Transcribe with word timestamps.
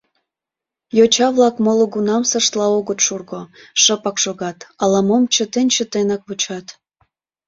Йоча-влак 0.97 1.55
молгунамсыштла 1.65 2.67
огыт 2.77 2.99
шурно, 3.05 3.41
шыпак 3.81 4.17
шогат, 4.23 4.59
ала-мом 4.83 5.23
чытен-чытенак 5.33 6.21
вучат. 6.27 6.65